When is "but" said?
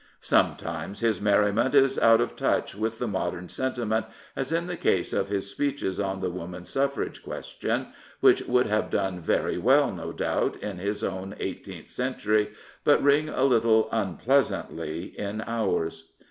12.83-13.03